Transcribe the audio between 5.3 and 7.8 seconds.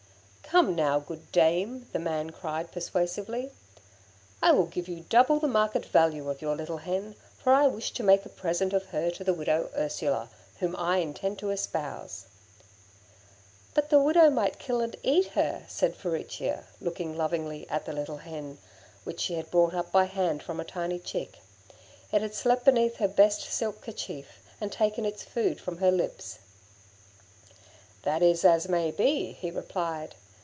the market value of your little hen, for I